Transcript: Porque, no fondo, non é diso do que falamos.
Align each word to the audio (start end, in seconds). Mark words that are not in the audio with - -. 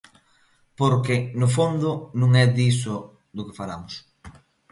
Porque, 0.79 1.15
no 1.39 1.47
fondo, 1.55 1.89
non 2.19 2.31
é 2.43 2.45
diso 2.57 2.95
do 3.35 3.45
que 3.47 3.57
falamos. 3.61 3.93